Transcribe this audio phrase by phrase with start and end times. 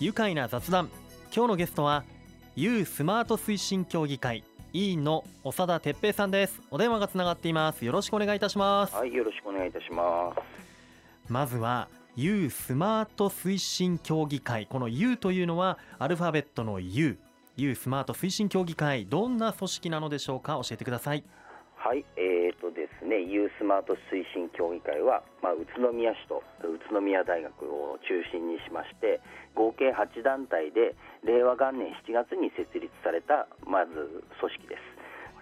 [0.00, 0.90] 愉快な雑談。
[1.34, 2.02] 今日のゲストは
[2.56, 6.60] U スマート推進協議会委員の長田哲平さんです。
[6.70, 7.84] お電話がつながっています。
[7.84, 8.94] よろしくお願いいたします。
[8.96, 10.40] はい、よろしくお願いいたします。
[11.32, 14.66] まずは U スマート推進協議会。
[14.66, 17.18] この U というのはアルファベットの U
[17.56, 20.60] U スマート推進協議会どんな組織なのでしょうか？
[20.64, 21.22] 教えてください。
[21.76, 22.53] はい、えーと
[23.04, 29.20] ですね、ユースマート推進協議会は、まあ、宇都宮市と宇都宮大学を中心にしまして、
[29.54, 34.94] 合計8団体で令和元年7月に設立されたまず組織です。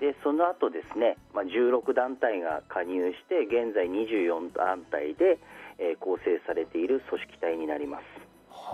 [0.03, 5.39] でその後ですね、まあ、16団体が加入して現在24団体で、
[5.79, 8.12] えー構成されている組織体になります。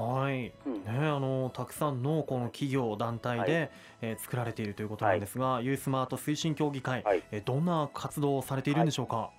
[0.05, 0.85] はい、うん。
[0.85, 3.69] ね、あのたくさんのこの企業団体で、は
[4.03, 7.23] えー作られているということなんですが、ユースマート推進協議会、はい。
[7.33, 9.31] えーどんな活動をされているんでしょうか、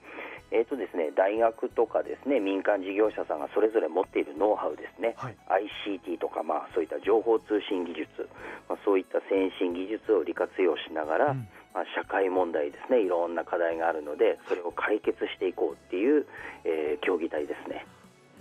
[0.52, 5.38] えーとですね、大学とかですね民間事業者さんがそれぞれ持っているノウハウですね、はい。
[5.86, 8.28] ICT とか、まあ、そういった情報通信技術、
[8.67, 11.48] まあ、そういった先進技術を利活用しながら、うん。
[11.73, 16.26] まあ、社会問題ですねいろんな課題があるのでそれを解決していこうっていう、
[16.66, 17.86] えー協議体ですね。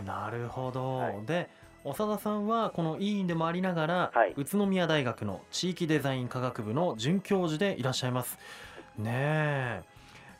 [0.06, 1.26] なるほど、はい。
[1.26, 1.50] で
[1.94, 4.34] 長田さんはこの委員でもありながら、はい。
[4.36, 8.38] 宇都宮大学の地域デザイン科学部の准教授でいらっしゃいます。
[8.96, 9.82] ねえ。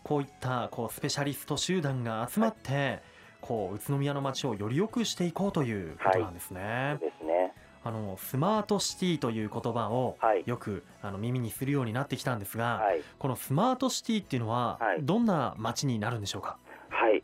[0.05, 3.01] こういったこうスペシャリスト集団が集まって、
[3.41, 7.53] こう宇都宮の街をより良くしていこうということなんですね、そうですね。
[7.85, 10.43] あのスマートシティという言葉をはい。
[10.47, 13.03] よくあの耳にするようになってきたんですが、はい。
[13.19, 14.99] このスマートシティっていうのははい。
[15.03, 16.57] どんな街になるんでしょうか、
[16.91, 17.23] はい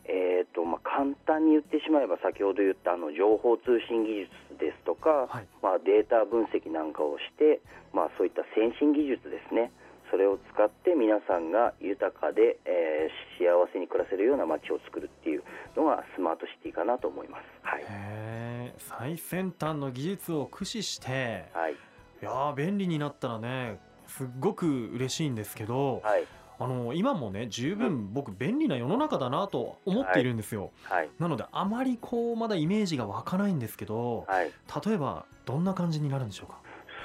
[1.04, 5.46] 簡単に言ってしまえば先ほど言ったあの情報通信技術ですとか、はい。
[5.60, 7.60] まあ、データ分析なんかをして、
[7.92, 9.68] まあ、そういった先進技術ですね。
[10.10, 15.42] それを使って皆さんが豊かで、えー幸せに暮らせるような街を作るっていう
[15.76, 17.42] のがスマートシティかなと思います。
[17.62, 17.82] はい。
[17.82, 21.72] へえ最先端の技術を駆使してはい。
[21.72, 21.76] い
[22.22, 26.24] やー便利になったらねすっごく嬉しいんですけど、はい
[26.58, 31.08] あの今もね十分僕便利な世の中だなと思っているんですよ、はい。
[31.18, 34.52] なのであまりこうまだイメージが湧かないんですけどはい。
[34.86, 36.58] 例えばどんな感じになるんでしょうか？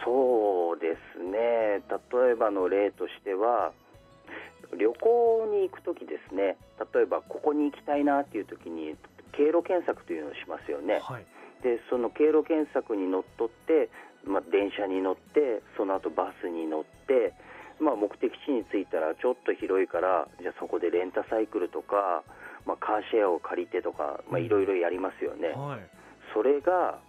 [0.05, 1.83] そうですね。
[2.19, 3.73] 例えばの例としては
[4.77, 6.57] 旅行に行くときですね。
[6.93, 8.95] 例えばここに行きたいなっていうときに
[9.31, 10.99] 経路検索というのをしますよね。
[11.01, 11.25] はい。
[11.63, 13.89] でその経路検索にのっとって、
[14.23, 17.33] まあ、電車に乗ってその後バスに乗って、
[17.79, 22.23] まあ、目的地に着いたらちょっと広いからじゃあそこでレンタサイクルとか、
[22.65, 25.49] まあ、カーシェアを借りてとかいろいろやりますよね。
[25.55, 25.79] はい。
[26.33, 26.99] それが、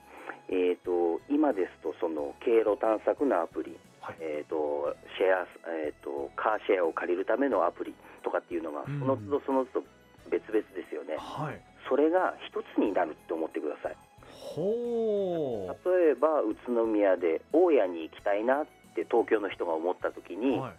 [0.49, 4.17] えー、と今ですとその経路探索のアプリ、はい。
[4.21, 5.47] えー、とシェア、
[5.85, 9.87] えー、とカーシェアを借りるためのアプリとかっていうのがうんその都度その都度
[10.31, 11.61] 別々ですよね、はい。
[11.89, 13.97] それが一つになるって思ってください。
[14.31, 20.73] ほ例えば宇都宮で大谷に行きたいなって東京の人が思った時う、に、はい、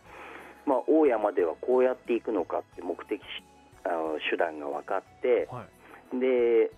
[0.66, 3.24] まあ、大谷まではこうやって行くのかって目的し
[3.84, 5.64] あの手段が分かっては
[6.14, 6.20] い。
[6.20, 6.72] で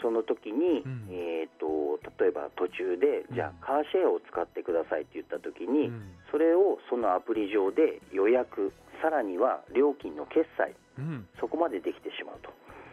[0.00, 1.08] その時に、うん。
[1.10, 6.12] えー、と例えば途中でじゃうんあカーシェアを使ってくださいって言った時に、うん。
[6.30, 8.72] それをそのアプリ上で予約
[9.02, 12.50] さらには料金の決済うん、そこまでできてしまうと。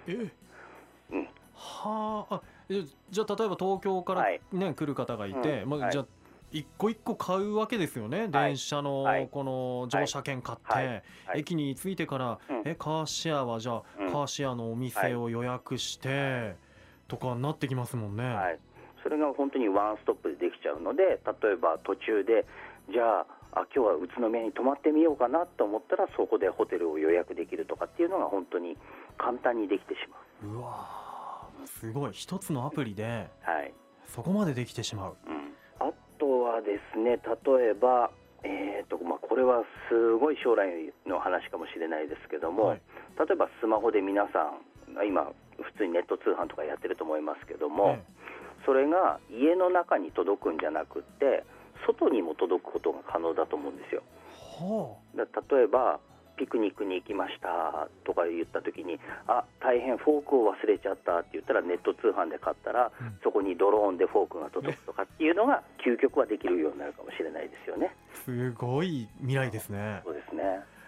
[0.08, 0.31] え？
[1.12, 1.29] うん。
[1.53, 2.41] はあ。
[2.68, 4.41] じゃあ例えば東京から、はい。
[4.52, 6.06] ね来る方がいて、まあ、じゃあ
[6.52, 9.28] 一個一個買うわけですよね、電車のはい。
[9.30, 11.04] この乗車券買って、
[11.36, 12.62] 駅に着いてから、うん。
[12.66, 14.12] えカーシェアはじゃあ、うん。
[14.12, 16.56] カーシェアのお店を予約して、
[17.12, 18.24] とかになってきますもんね。
[18.24, 18.60] はい、
[19.04, 22.46] それが本当にワンストップでできちゃうので例えば途中で
[22.90, 28.78] じゃああ今日は宇都宮に泊まってみようかなと思ったらそこでホテルを予約できるとかっていうのが本当に
[29.18, 30.62] 簡単にできてしまう。
[30.62, 32.12] わーすごい。
[32.14, 33.74] 一つのアプリでう、はい。
[34.08, 35.18] そこまでできてしまう。
[35.28, 35.40] うん、あ
[36.22, 38.14] とはですね例えば、
[38.46, 42.82] えーとまあ、これはすごい将来の話かもしれないですけども、はい。
[43.18, 44.62] 例えばスマホで皆さん
[45.02, 48.04] 今普通にネット通販とかやってると思いますけども、え
[48.66, 51.44] それが家の中に届くんじゃなくって
[51.88, 54.03] 外にも届くことが可能だと思うんですよ。
[55.18, 55.26] えはだ
[55.58, 56.00] 例えば
[56.38, 63.18] ピクニックに行きましたとか言った時にあ大変フォークを忘れちゃったって言ったらネット通販で買ったら、うん。
[63.24, 67.96] そこにドローンでフォークが届くとかっていうのが究極はできるようになるかもしれないですよね。
[68.14, 70.02] あすごい未来ですね。
[70.04, 70.44] そうですね。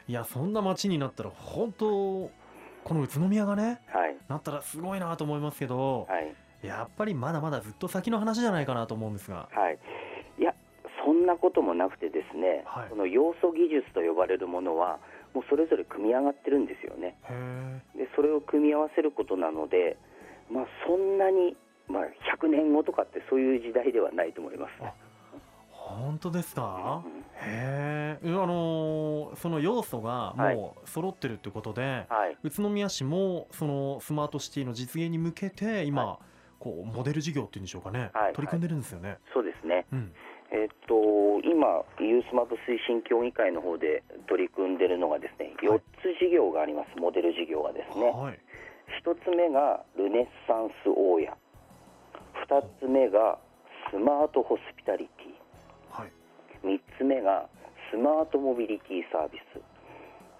[0.07, 1.85] いやそんな街になったら本当
[2.83, 4.17] この宇都宮がねはい。
[4.27, 6.35] なったらすごいなと思いますけど、はい。
[6.65, 9.49] やっぱりまだまだずっと先の話じゃないかなと思うんですが。
[9.51, 9.77] はい
[11.53, 12.89] こともなくてですね、はい。
[12.89, 14.97] この要素技術と呼ばれるものは
[15.33, 17.15] もうそれぞれ組み上がってるんですよね。
[17.95, 19.97] でそれを組み合わせることなので、
[20.51, 21.55] まあ、そんなに、
[21.87, 22.03] まあ、
[22.41, 24.71] 100年後とかってそういう時代ではないと思います。
[24.81, 24.93] あ
[25.69, 36.19] 本当ですか、うんへえあのーその要素がもう揃ってるってことで、はい、宇都宮市もそのスマートシティの実現に向けて今、は
[36.59, 38.33] こうモデル事業っていうんでしょうかね、はい。
[38.33, 39.17] 取り組んでるんですよね。
[39.33, 39.85] そうですね。
[39.91, 40.13] うん
[40.53, 46.99] えっと今ユースマート推進協議会の方で取り組んでるのがですね、はい4つ事業があります。
[46.99, 48.05] モデル事業がですね。
[48.13, 48.39] はい
[49.01, 51.33] 1つ目がルネッサンス大家、
[52.45, 53.39] 2つ目が
[53.89, 55.23] スマートホスピタリテ
[55.89, 57.49] はいィ、3つ目が
[57.89, 59.59] スマートモビリティサービス、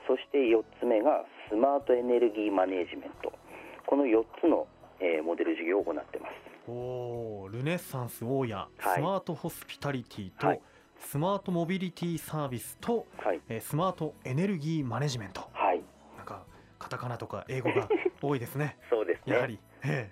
[0.07, 3.33] そして4つ目がスマートエネルギーマネジメント。
[3.87, 4.67] この4つの、
[4.99, 6.52] えーモデル事業を行ってます。
[6.67, 8.99] おールネッサンス大家、はい。
[8.99, 10.61] スマートホスピタリティと、はい。
[10.97, 15.41] スマートモビリティサービスと、はい、えースマートエネルギーマネジメント。
[15.51, 15.81] はい、
[16.17, 16.43] なんか
[16.79, 17.89] カタカナとか英語が
[18.21, 18.77] 多いですね。
[18.89, 19.33] そうですね。
[19.35, 20.09] やはり、え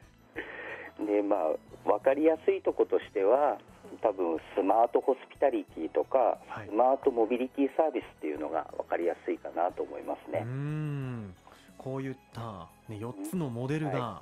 [1.00, 3.58] でまあ分かりやすいとことしては
[4.02, 6.68] 多分スマートホスピタリティとか、はい。
[6.68, 10.46] スマートモビリティサービスっていうのが分かりやすいかなと思いますえう。
[10.46, 11.36] ん。
[11.78, 14.22] こういった、ね、4つのモデルが、は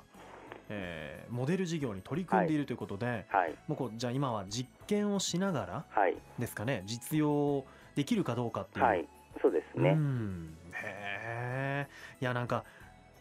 [0.70, 3.54] えーモデル事業に取り組んでいるということで、はい。
[3.68, 6.16] もうこうじゃあ今は実験をしながらはい。
[6.38, 7.64] ですかね実用
[7.94, 9.06] できるかどうかっていう、はい。
[9.42, 9.92] そうですうね。
[9.92, 10.56] ん。
[10.72, 11.88] へえ
[12.20, 12.64] いやなんか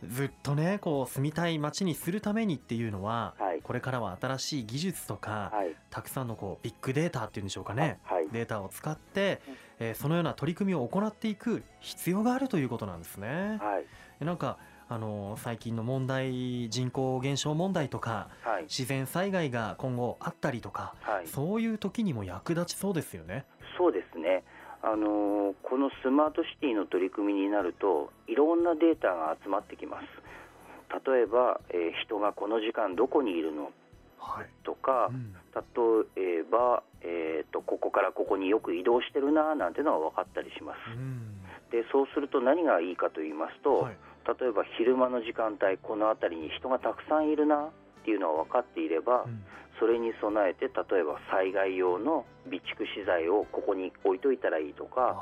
[0.08, 3.62] ずっとねこう住みたい街にするためにっていうのははい。
[3.62, 5.76] これからは新しい技術とか、はい。
[5.90, 8.00] たくさんのこうビッグデータっていうんでしょうかね。
[8.04, 8.28] はい。
[8.32, 13.60] データを使ってうん、えーそのような取り組みを行っていく必要があるということなんですね。
[13.62, 13.80] は
[14.22, 14.26] い。
[14.26, 14.58] なんか
[14.92, 23.46] あの最近の問題人口減少問題とかはい自然災害が今後あったりとかはいそういう時にも役立ちそうですよね。
[23.78, 24.44] そうですね。
[24.82, 30.06] あのーこのスマートシティの取り組みになるといろんなデータが集まってきます。
[31.06, 33.72] 例えば、えー人がこの時間どこにいるの？
[34.18, 35.34] はいとかう、ん
[36.16, 40.78] 例えば、えー、とここからここによく移動してるななんてのが分かったりします。
[40.96, 41.36] うん
[41.72, 43.98] でそうすると何がいいかと言いますと、はい
[44.40, 47.70] 例えば昼間の時間帯この辺りに人がたくさんいるなっ
[48.06, 49.44] ていうのが分かっていれば、うん。
[49.80, 55.16] それに備えて例えば災害用の備蓄資材をここに置いといたらいいとか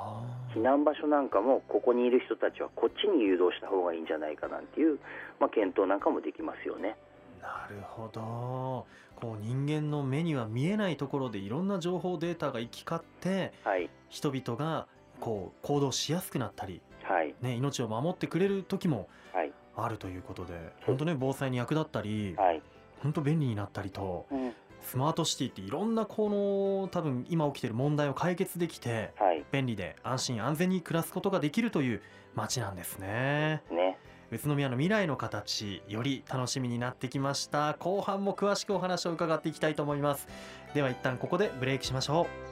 [0.53, 4.97] 避難場所なんかもここにいる人たちはこっちに誘導した方がいいんじゃないかなんていう、
[5.39, 6.97] まあ、検討なんかもできますよね。
[7.39, 8.87] なるほど。
[9.15, 14.87] こう人間の目には見えないところでいろんな情報データが行き交ってはい、人々が
[15.19, 20.53] こう行動しやすくなったり、はい、ね、命を守ってくれる時もはい、あるということで
[20.85, 22.61] 本当ね防災に役立ったりはい、
[23.01, 32.01] 本当便利になったりとうん、スマートシティっていろんなこの多分今起きてる問題を解決できてはい、便利で安心安全に暮らすことができるという
[32.35, 33.63] 街なんですね。
[33.71, 33.97] ね、
[34.31, 37.73] 宇都宮の未来の形より楽しみになってきました。
[37.75, 40.27] 後半も詳しくお話を伺っていきたいと思います。
[40.73, 42.46] では一旦ここでブレイクしましょう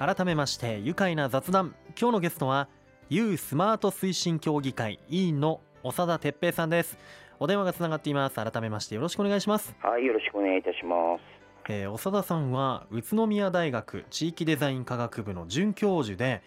[0.00, 1.74] 改めまして愉快な雑談。
[1.88, 2.68] 今日のゲストは
[3.10, 6.96] U スマート推進協議会委員の長田哲平さんです。
[7.38, 8.36] お電話がつながっています。
[8.36, 9.76] 改めましてよろしくお願いします。
[9.82, 11.22] はい、よろしくお願いいたします。
[11.68, 16.40] えー長田さんは宇都宮大学地域デザイン科学部の准教授で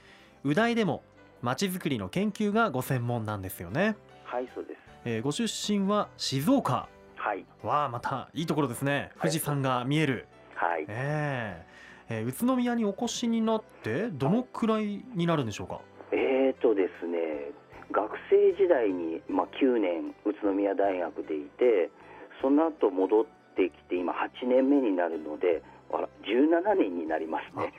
[0.43, 1.03] 宇大でも
[1.43, 4.79] まちづくりの研究がご専門なんですよね、はい、そうです。
[5.05, 6.87] えーご出身は静岡。
[7.17, 9.11] はい、はまたいいところですね。
[9.19, 11.72] 富士山が見える、はい、えー
[12.09, 15.79] えー宇都宮にお越しになってどのくらいになるんでしょうか？
[16.11, 17.51] えーとですね、
[17.91, 21.89] 学生時代に、まあ、9年宇都宮大学でいて
[22.41, 27.73] その後戻ってきて今8年目になるのであら17年になりますね。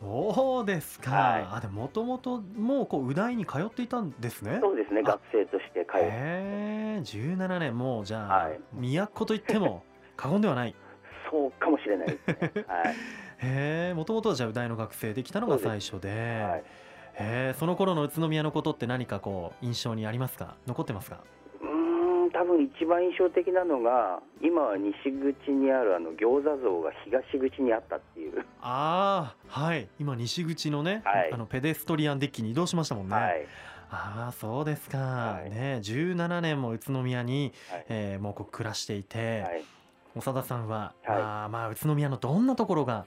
[0.00, 1.46] そうですか、はい。
[1.50, 4.58] あでもともともうこう宇大に通っていたんですね？
[4.62, 6.08] そうですね、あ学生として通って、へ
[6.98, 7.76] え17年。
[7.76, 8.60] もうじゃあ、はい。
[8.72, 9.82] 都と言っても
[10.16, 10.74] 過言ではない。
[11.30, 12.64] そうかもしれないですね。
[12.66, 12.94] はい
[13.42, 16.08] へえもともとはじゃあ宇大の学生できたのが最初で。
[16.10, 16.62] はい、へ
[17.14, 20.56] えその頃の宇都宮のことって何かこう印象にありますか？
[20.66, 21.20] 残ってますか？
[21.60, 29.88] うーん多分一番印象的なのが今は西口にあるあの餃子像が東口にあったっていう、ああはい。
[29.98, 31.30] 今西口のね、はい。
[31.32, 33.46] あのペデストリアンデッキに移動しましたもんね、はい。
[33.90, 35.50] ああそうですか、はい。
[35.50, 37.86] ね17年も宇都宮に、はい。
[37.88, 39.64] えーもうこう暮らしていて、はい。
[40.14, 41.18] 長田さんは、はい。
[41.18, 43.06] まあまあ宇都宮のどんなところが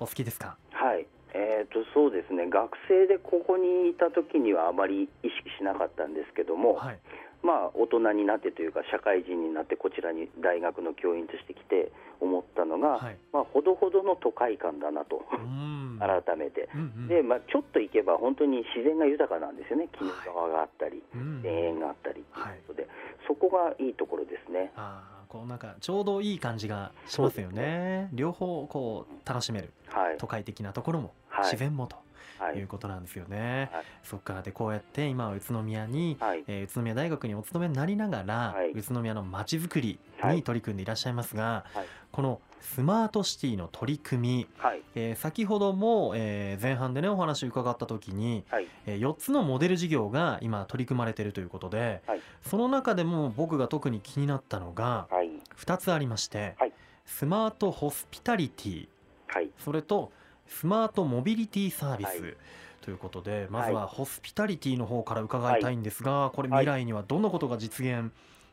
[0.00, 0.56] お好きですか？
[0.72, 1.06] はい。
[1.32, 2.48] えー、とそうですね。
[2.50, 6.98] 学生でここにいた時にはあまり意識しなかったんですけども、はい。
[7.42, 11.90] まあ、大人になってというか社会人になってこちらに大学の教員として来て
[12.20, 13.16] 思ったのが、はい。
[13.32, 15.98] まあ、ほどほどの都会感だなとうん。
[16.00, 17.08] 改めて、うんうん。
[17.08, 19.88] でまあ、ちょっと行けば本当に自然が豊かなんですよね。
[20.00, 21.42] 鬼怒川があったり、うん。
[21.42, 22.88] 田園があったりということで、
[23.28, 24.72] そこがいいところですね。
[24.76, 28.08] ああこうなんかちょうどいい感じがしますよね。
[28.12, 30.16] 両方こう楽しめるはい。
[30.18, 31.44] 都会的なところもはい。
[31.44, 31.96] 自然もと
[32.40, 32.56] はい。
[32.56, 33.84] いうことなんですよね、はい。
[34.02, 34.42] そっか。
[34.42, 36.42] でこうやって今は宇都宮に、はい。
[36.48, 38.72] えー宇都宮大学にお勤めになりながら、はい。
[38.72, 40.42] 宇都宮のまちづくりにはい。
[40.42, 41.86] 取り組んでいらっしゃいますが、はい。
[42.10, 44.82] このスマートシティの取り組み、はい。
[44.94, 48.66] えー先ほども、えー前半でねお話伺った時に、はい。
[48.86, 52.20] え4つのモデル事業が今取り組まれているということで、はい。
[52.42, 55.30] その中でも僕が特に気になったのがはい。
[55.56, 56.72] 2つありまして、はい。
[57.06, 58.88] スマートホスピタリティ。
[59.28, 59.50] はい。
[59.58, 60.12] それと
[60.46, 62.36] スマートモビリティサービス、はい。
[62.82, 68.10] ということでまずはホスピタリティの方から伺いたいんですが、これはい未来にはどんなことが実現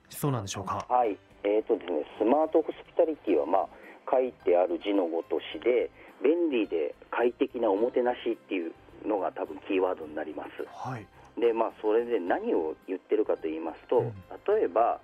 [0.10, 0.86] しそうなんでしょうか？
[0.90, 3.68] はい、えーとですね、スマートホスピタリティは、まあ、
[4.10, 5.92] 書いてある字のごとしで
[6.24, 8.72] 便利で快適なおもてなしっていう
[9.06, 10.66] のが多分キーワードになります。
[10.68, 11.06] はい、
[11.40, 14.14] でまあそれで何を言ってるかと言いますと、うん。
[14.48, 15.00] 例えば、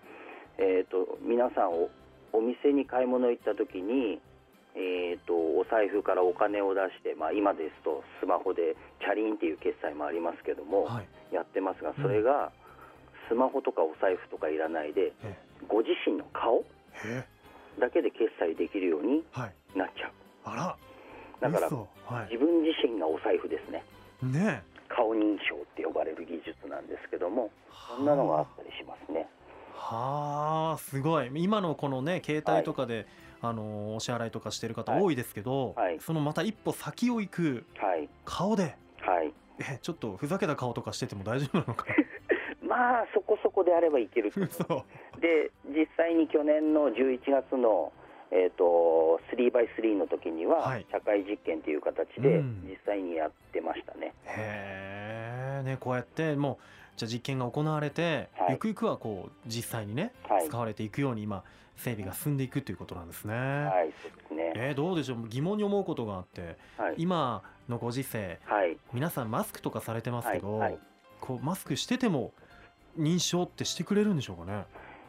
[0.57, 1.89] えー、と皆さんお
[2.33, 4.19] お店に買い物行った時に、
[4.75, 12.51] えー、とお財布からお金を出して、まあ、今ですとスマホでチャリンっていう決済もありますけども、はい、やってますがそれが
[13.29, 16.65] スマホとかお財布とかいらないでえご自身の顔
[17.05, 17.23] え
[17.79, 20.11] だけで決済できるようにはい、なっちゃう。
[20.45, 20.77] あら、
[21.49, 21.87] だから嘘。
[22.05, 23.83] は自分自身がお財布ですね。
[24.21, 24.63] い、ね。
[24.65, 27.49] え、顔認証って呼ばれる技術なんですけども
[27.95, 29.27] そんなのがあったりしますね。
[29.75, 31.29] はあすごい。
[31.35, 33.05] 今のこのね携帯とかで、
[33.41, 35.01] あのお支払いとかしてる方はい。
[35.01, 35.99] 多いですけど、はい。
[35.99, 38.07] そのまた一歩先を行くはい。
[38.23, 39.33] 顔ではい。
[39.59, 41.85] えちょっとふざけた顔とかしてても大丈夫なのか
[42.73, 44.63] まあそこそこであればいける嘘
[45.21, 47.93] で実際に去年の11月の
[48.35, 50.87] えー、と 3x3 の時には、はい。
[50.91, 52.67] 社会実験という形でうん。
[52.67, 56.57] 実際にやってましたね、へえねこうやってもう
[56.97, 58.53] じゃあ実験が行われて、はい。
[58.53, 60.47] ゆくゆくはこう実際にね、はい。
[60.47, 61.43] 使われていくように今
[61.75, 64.53] 整備が進んでいくということなんですね、はいそうですね。
[64.55, 65.27] えーどうでしょう。
[65.29, 66.95] 疑問に思うことがあってはい。
[66.97, 68.77] 今のご時世はい。
[68.93, 70.79] 皆さんマスクとかされてますけど、はいはい。
[71.21, 72.33] こうマスクしてても
[72.97, 74.65] 認証ってしてくれるんでしょうかね？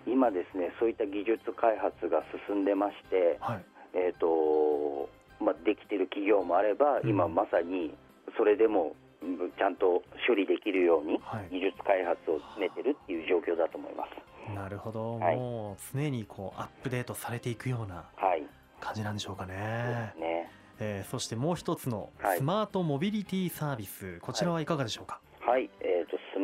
[0.07, 3.64] 今ですねそういった技術開発が進んでまして、はい。
[3.95, 5.09] えーと
[5.43, 7.09] まあ、できてる企業もあれば、うん。
[7.09, 7.95] 今まさに
[8.37, 11.49] それでもうんちゃんと処理できるようにはい。
[11.50, 14.55] 技術開発を進めてるっていう状況だと思います。
[14.55, 15.37] なるほど、はい。
[15.37, 18.43] もう常にこうアップデートされていくようなはい、
[18.81, 19.55] 感じなんでしょうかね。
[19.55, 20.50] ですね。
[20.81, 22.38] えーそしてもう一つのはい。
[22.38, 25.94] スマートモビリティサービス、こちらはいかがでしょうか、はい、えー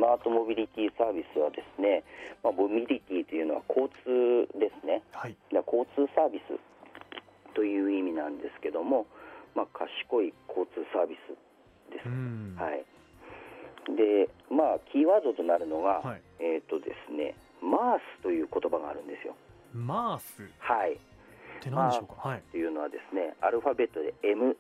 [0.01, 2.03] マートモビリティサービスはですね、
[2.43, 5.03] まあ、モビリティというのは交通ですね。
[5.13, 6.57] はい交通サービス
[7.55, 9.07] という意味なんですけども、
[9.55, 11.37] まあ、賢い交通サービス
[11.93, 12.09] ですう。
[12.09, 12.85] んはい。
[13.97, 19.35] で、まあ、キーワードとなるのが、はいえっ、とですね、マースという言葉があるんですよ。
[19.75, 20.43] マース？
[20.43, 20.97] っはい。
[21.61, 22.29] て何でしょうか？
[22.29, 24.57] はいというのはですね、アルファベットで MAAS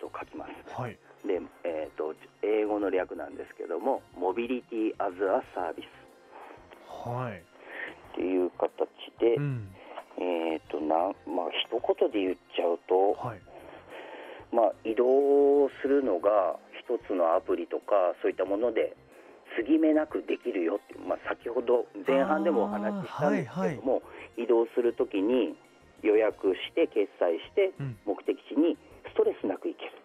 [0.00, 0.80] と書きます。
[0.80, 7.42] はいで、えっ、と、英語の略なんですけども、モビリティアズアサービスはい。
[8.12, 8.88] っていう形
[9.18, 9.68] で、うん。
[10.18, 13.40] えっ、と、な、まあ、一言で言っちゃうと、はい。
[14.54, 18.94] まあ、移動するのが一つのアプリとかそういったもので
[19.58, 24.02] 継ぎ目なくできるよっていう、まあ、先ほど前半でもお話ししたんですけども、
[24.38, 25.58] 移動するときに
[26.02, 27.98] 予約して決済してうん。
[28.06, 28.78] 目的地に
[29.10, 30.03] ストレスなく行ける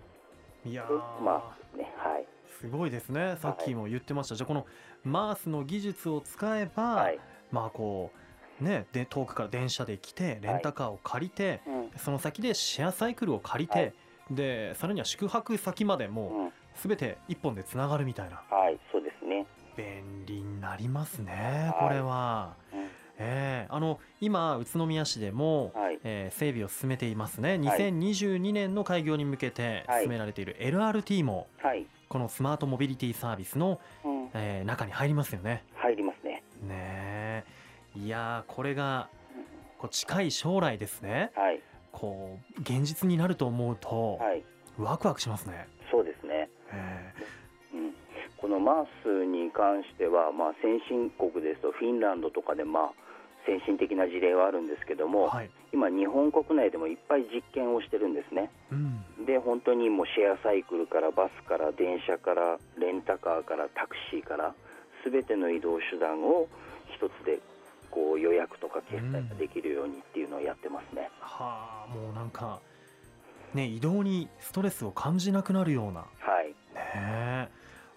[0.65, 0.85] いや
[1.23, 2.25] まあねはい。
[2.59, 3.37] すごいですね。
[3.41, 4.65] さっきも言ってました、じゃあこの
[5.03, 7.19] マースの技術を使えば、はい、
[7.51, 8.11] まあこ
[8.61, 11.89] うねで遠くから電車で来てレンタカーを借りて、うん。
[11.97, 13.93] その先でシェアサイクルを借りて、はい。
[14.31, 16.47] でさらには宿泊先までもうん。
[16.47, 16.51] う
[16.81, 18.41] 全て一本でつながるみたいな。
[18.49, 21.89] はい、そうですね、便利になりますねはい。
[21.89, 22.53] これは。
[23.19, 25.99] うんええあの今宇都宮市でも、はい。
[26.03, 27.55] えー整備を進めていますね。
[27.55, 30.03] 2022年の開業に向けてはい。
[30.03, 35.63] 進められている LRT もはい、このスマートモビリティサービスの、うん、えー中に入りますよね。
[35.75, 37.43] 入りますね、ねえ。
[37.95, 39.09] いやーこれが
[39.77, 41.31] こう近い将来ですね。
[41.35, 41.61] はい、
[41.91, 44.43] こう現実になると思うと、はい、
[44.77, 45.67] ワクワクしますね。
[45.91, 46.49] そうですね。
[46.71, 47.13] え
[47.73, 47.93] うん、
[48.37, 52.93] このマースに関しては、まあ、先進国ですとフィンランドとかで、まあ、
[53.49, 58.51] 先進的な事例はあるんですけどーも、はい、今、日本国内でもいっぱい実験をしてるんですね。
[58.71, 64.53] うん、で本当にもうシェアサイクルからバスから電車からレンタカーからタクシーから
[65.03, 66.47] すべての移動手段を
[66.93, 67.39] 一つで
[67.89, 71.09] こう予約とか決済ができるようにっていうのをやってますね。
[71.19, 72.59] はあもうなんか
[73.55, 76.01] ね移動にストレスを感じなくなるような。
[76.19, 77.38] はい、ねえ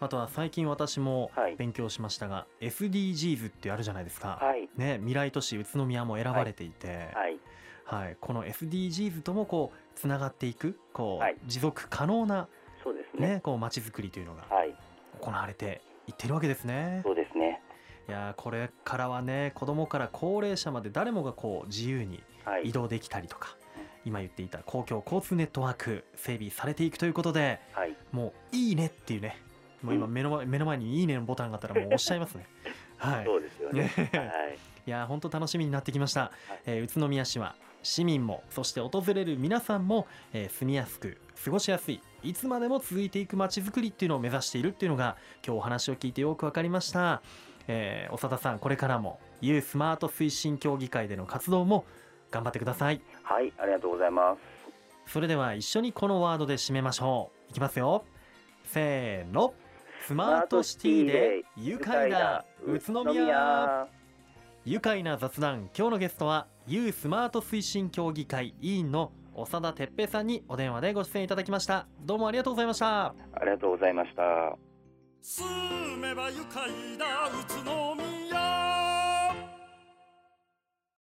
[0.03, 1.55] あとは最近私もはい。
[1.55, 7.39] 勉強しましたが、SDGs ってあるじゃないですか、はい、ね、未来都市宇都宮も選ばれていて、はい。
[7.85, 11.37] はい、この SDGs ともこうつながっていくこう、はい。
[11.47, 12.49] 持続可能な、
[12.83, 13.35] そうですね。
[13.35, 14.75] ね、こう街づくりというのがはい、
[15.21, 17.03] 行われていってるわけですね。
[17.05, 17.63] そうですね。
[18.09, 23.57] いやーこれからはね子供から高齢者まで誰もがこう自由にはい、移動できたりとか、
[24.05, 29.37] 今言っていた公共交通ネットワーク整備されていくということではい、もういいねっていうね
[29.83, 30.13] もう今うん。
[30.13, 32.47] 目の前目の前にいいねのボタンがあったらもう押しちゃいますね。
[32.99, 33.83] はい、そうですよね。
[33.83, 36.33] ね はい、いやー本当楽しみになってきました、
[36.67, 47.23] えー宇都宮市は市民もそして訪れる皆さんも、えー住みやすく過ごしやすいいつまでも続いていく街づくりっていうのを目指しているっていうのが今日お話を聞いてよく分かりました、
[47.67, 51.85] えー長田さんこれからも U スマート推進協議会での活動も
[52.31, 53.01] 頑張ってください。
[53.23, 54.63] はい、ありがとうございます。
[55.13, 57.51] それでは一緒にこのワードで締めましょう。
[57.51, 58.05] いきますよ。
[58.65, 59.53] せーの
[60.05, 63.87] スマートシティで愉快な宇都宮。
[64.65, 65.71] 愉快な雑談。
[65.77, 71.87] 今日のゲストは U スマート推進協議会委員の長田哲平さんにお電話でご出演いただきました。
[72.01, 73.07] どうもありがとうございました。
[73.07, 74.23] ありがとうございました。
[75.21, 76.69] 住めば愉快
[76.99, 78.62] な宇都宮